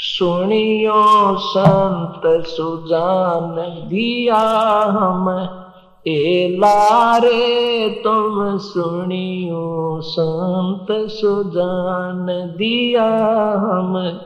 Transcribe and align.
सुनियो 0.00 1.36
संत 1.38 2.46
सुजान 2.46 3.56
दिया 3.88 4.38
हम। 4.90 5.48
ए 6.08 6.56
लारे 6.60 7.88
तुम 7.88 8.58
सुनियो 8.58 10.00
संत 10.00 10.86
सुजान 10.90 12.26
दिया 12.56 13.06
हम। 13.58 14.20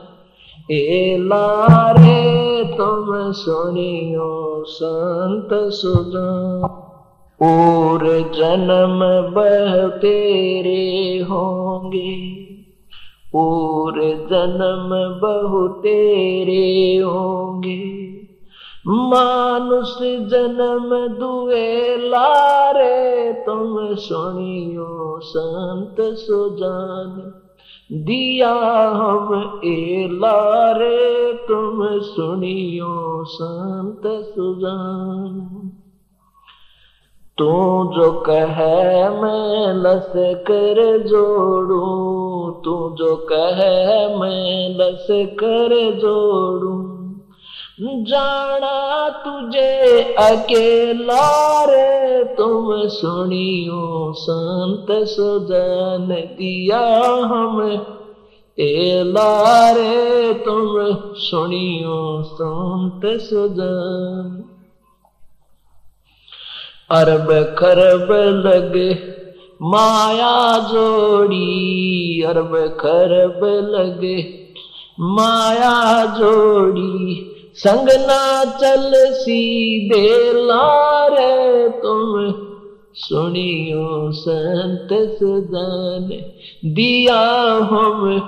ए 0.71 1.17
लारे 1.19 2.63
तुम 2.63 3.31
सुनियो 3.31 4.63
संत 4.67 5.49
सुजान। 5.53 6.79
और 7.47 7.99
जन्म 8.35 8.99
बह 9.35 9.87
तेरे 9.97 11.19
होंगे। 11.23 12.52
और 13.35 13.93
जन्म 14.31 15.19
बहु 15.21 15.67
तेरे 15.67 16.97
होंगे। 17.03 18.03
मानुष 18.87 19.97
जन्म 20.01 21.19
दुए 21.19 21.97
लारे, 21.97 23.33
तुम 23.33 23.95
सुनियो 23.95 25.19
संत 25.23 25.95
सुजान। 25.99 27.39
दिया 27.91 28.53
हम 28.89 29.61
ए 29.65 30.09
लारे, 30.11 31.33
तुम 31.33 31.99
सुनियो 31.99 33.23
संत 33.23 34.01
सुजान। 34.05 35.71
तू 37.43 37.93
जो 37.93 38.11
कहे 38.11 39.09
मैं 39.09 39.73
लस 39.73 40.13
कर 40.17 41.03
जोड़ू, 41.07 41.81
तू 42.51 42.95
जो 42.97 43.15
कहे 43.15 44.15
मैं 44.17 44.69
लस 44.69 45.07
कर 45.11 45.91
जोड़ू। 45.95 46.93
जाना 48.03 49.09
तुझे 49.09 50.01
अकेला 50.13 51.63
रे, 51.63 52.23
तुम 52.23 52.87
सुनियो 52.87 54.13
संत 54.13 54.87
सुजन 55.07 56.07
दिया 56.09 57.05
हम। 57.05 57.85
ए 58.59 59.03
लारे, 59.05 60.33
तुम 60.33 60.69
सुनियो 61.15 62.23
संत 62.23 63.01
सुजन। 63.21 64.49
अरब 66.93 67.55
खरब 67.59 68.07
लगे, 68.45 68.93
माया 69.61 70.59
जोड़ी। 70.59 72.23
अरब 72.27 72.77
खरब 72.79 73.39
लगे, 73.75 74.25
माया 74.99 76.05
जोड़ी। 76.05 77.29
संग 77.55 77.89
ना 77.89 78.45
चल 78.45 78.91
सीधे 78.95 80.33
लारे 80.33 81.69
तुम। 81.69 82.33
सुनियो 82.95 84.11
संत 84.11 84.89
सुदान 84.93 86.09
दिया 86.65 87.43
हम 87.71 88.21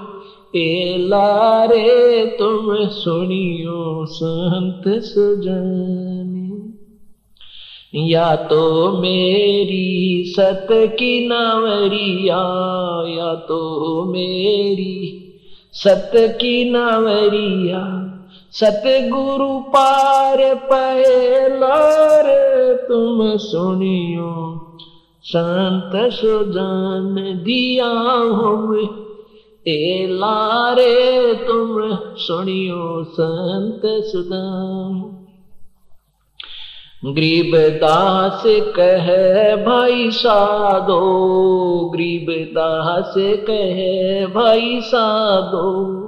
ए 0.56 0.96
लारे 1.00 2.26
तुम। 2.40 2.88
सुनियो 2.88 4.06
संत 4.06 4.84
सुजान। 5.04 6.25
या 7.98 8.36
तो 8.36 8.92
मेरी 9.02 10.24
सत 10.38 10.68
की 10.72 11.28
नावरिया 11.28 12.40
या 13.18 13.36
तो 13.36 14.04
मेरी 14.06 15.22
सत 15.74 16.12
की 16.16 16.72
नावरिया 16.72 18.02
सतगुरु 18.52 19.60
पार 19.60 20.56
पहलार, 20.56 22.26
तुम 22.90 23.38
सुनियो 23.38 24.34
संत 25.24 26.12
सुजान 26.12 27.16
दिया 27.44 27.90
हम 28.40 28.80
ए 29.68 30.08
लारे 30.10 31.34
तुम 31.34 31.96
सुनियो 32.18 33.04
संत 33.04 33.82
सुदान 33.86 35.25
गरीबदास 37.08 38.44
कह, 38.48 39.06
भाई 39.66 40.12
साधो, 40.12 41.00
गरीबदास 41.96 43.14
कह, 43.18 43.80
भाई 44.34 44.82
साधो, 44.82 46.02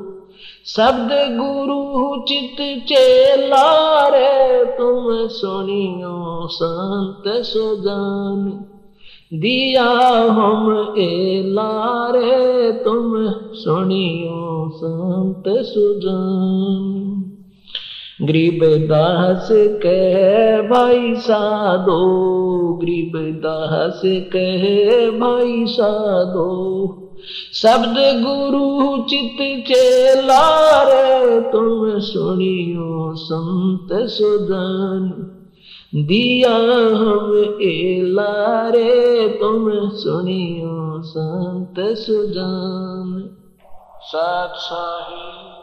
शब्द 0.65 1.09
गुरु 1.11 2.21
चित 2.21 2.83
चेला 2.87 4.07
रे, 4.07 4.65
तुम 4.65 5.27
सुनियो 5.27 6.47
संत 6.47 7.23
सुजान। 7.27 8.65
दिया 9.33 9.89
हम 10.31 10.95
ए 10.97 11.43
लारे 11.45 12.71
तुम 12.71 13.11
सुनियो 13.53 14.71
संत 14.75 15.43
सुजान। 15.47 16.86
गरीबदास 18.21 19.49
कह, 19.51 20.61
भाई 20.69 21.15
साधो, 21.15 21.99
गरीबदास 22.81 24.01
कह, 24.05 24.63
भाई 25.19 25.65
साधो, 25.65 26.47
शब्द 27.53 27.95
गुरु 27.97 28.97
चित 29.03 29.67
चेला 29.67 30.83
रे 30.83 31.41
तुम 31.41 31.99
सुनियो 31.99 33.15
संत 33.15 33.87
सुदान। 33.91 35.13
दिया 35.95 36.55
हम 36.97 37.57
ए 37.61 38.01
लारे, 38.03 39.27
तुम 39.27 39.89
सुनियो 39.89 41.01
संत 41.01 41.75
सुजान 41.79 43.29
सात 44.01 44.53
साहिब। 44.55 45.56